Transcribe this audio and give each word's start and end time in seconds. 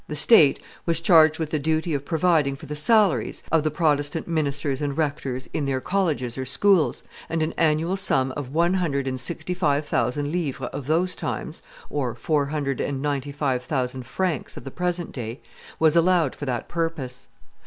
The 0.07 0.15
state 0.15 0.57
was 0.87 0.99
charged 0.99 1.37
with 1.37 1.51
the 1.51 1.59
duty 1.59 1.93
of 1.93 2.05
providing 2.05 2.55
for 2.55 2.65
the 2.65 2.75
salaries 2.75 3.43
of 3.51 3.61
the 3.63 3.69
Protestant 3.69 4.27
ministers 4.27 4.81
and 4.81 4.97
rectors 4.97 5.47
in 5.53 5.65
their 5.65 5.79
colleges 5.79 6.39
or 6.39 6.43
schools, 6.43 7.03
and 7.29 7.43
an 7.43 7.53
annual 7.55 7.95
sum 7.95 8.33
of 8.35 8.51
one 8.51 8.73
hundred 8.73 9.05
and 9.07 9.19
sixty 9.19 9.53
five 9.53 9.85
thousand 9.85 10.31
livres 10.31 10.71
of 10.73 10.87
those 10.87 11.15
times 11.15 11.61
(four 12.17 12.45
hundred 12.47 12.81
and 12.81 12.99
ninety 12.99 13.31
five 13.31 13.63
thousand 13.63 14.07
francs 14.07 14.57
of 14.57 14.63
the 14.63 14.71
present 14.71 15.11
day) 15.11 15.39
was 15.77 15.95
allowed 15.95 16.33
for 16.35 16.45
that 16.47 16.67
purpose. 16.67 17.27